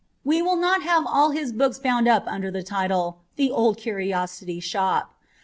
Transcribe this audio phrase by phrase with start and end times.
[0.25, 4.59] We will not have all his books bound up under the title' The Old Curiosity
[4.59, 5.13] Shop.'